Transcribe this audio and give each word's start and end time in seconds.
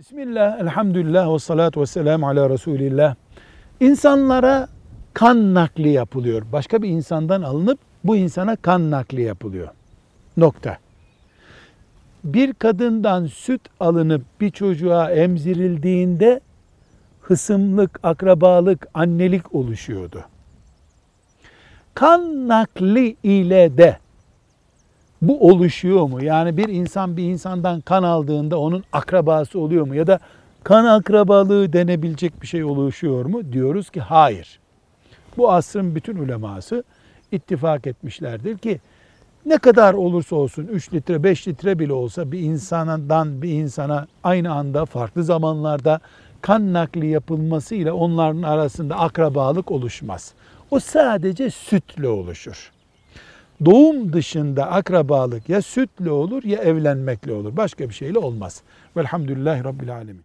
Bismillah, 0.00 0.60
elhamdülillah 0.60 1.34
ve 1.34 1.38
salatu 1.38 1.80
ve 1.80 1.86
selamu 1.86 2.28
ala 2.28 2.50
Resulillah. 2.50 3.14
İnsanlara 3.80 4.68
kan 5.14 5.54
nakli 5.54 5.88
yapılıyor. 5.88 6.42
Başka 6.52 6.82
bir 6.82 6.88
insandan 6.88 7.42
alınıp 7.42 7.78
bu 8.04 8.16
insana 8.16 8.56
kan 8.56 8.90
nakli 8.90 9.22
yapılıyor. 9.22 9.68
Nokta. 10.36 10.78
Bir 12.24 12.52
kadından 12.52 13.26
süt 13.26 13.60
alınıp 13.80 14.22
bir 14.40 14.50
çocuğa 14.50 15.10
emzirildiğinde 15.10 16.40
hısımlık, 17.20 18.00
akrabalık, 18.02 18.86
annelik 18.94 19.54
oluşuyordu. 19.54 20.24
Kan 21.94 22.48
nakli 22.48 23.16
ile 23.22 23.78
de 23.78 23.98
bu 25.22 25.48
oluşuyor 25.48 26.08
mu? 26.08 26.24
Yani 26.24 26.56
bir 26.56 26.68
insan 26.68 27.16
bir 27.16 27.24
insandan 27.24 27.80
kan 27.80 28.02
aldığında 28.02 28.58
onun 28.58 28.84
akrabası 28.92 29.60
oluyor 29.60 29.86
mu? 29.86 29.94
Ya 29.94 30.06
da 30.06 30.18
kan 30.64 30.84
akrabalığı 30.84 31.72
denebilecek 31.72 32.42
bir 32.42 32.46
şey 32.46 32.64
oluşuyor 32.64 33.24
mu? 33.24 33.52
Diyoruz 33.52 33.90
ki 33.90 34.00
hayır. 34.00 34.60
Bu 35.36 35.52
asrın 35.52 35.94
bütün 35.94 36.16
uleması 36.16 36.84
ittifak 37.32 37.86
etmişlerdir 37.86 38.58
ki 38.58 38.80
ne 39.46 39.58
kadar 39.58 39.94
olursa 39.94 40.36
olsun 40.36 40.66
3 40.66 40.94
litre 40.94 41.22
5 41.22 41.48
litre 41.48 41.78
bile 41.78 41.92
olsa 41.92 42.32
bir 42.32 42.40
insandan 42.40 43.42
bir 43.42 43.50
insana 43.50 44.06
aynı 44.24 44.52
anda 44.52 44.84
farklı 44.84 45.24
zamanlarda 45.24 46.00
kan 46.40 46.72
nakli 46.72 47.06
yapılması 47.06 47.74
ile 47.74 47.92
onların 47.92 48.42
arasında 48.42 48.98
akrabalık 48.98 49.70
oluşmaz. 49.70 50.34
O 50.70 50.80
sadece 50.80 51.50
sütle 51.50 52.08
oluşur. 52.08 52.72
Doğum 53.64 54.12
dışında 54.12 54.70
akrabalık 54.70 55.48
ya 55.48 55.62
sütle 55.62 56.10
olur 56.10 56.44
ya 56.44 56.58
evlenmekle 56.58 57.32
olur. 57.32 57.56
Başka 57.56 57.88
bir 57.88 57.94
şeyle 57.94 58.18
olmaz. 58.18 58.62
Velhamdülillahi 58.96 59.64
Rabbil 59.64 59.94
Alemin. 59.94 60.24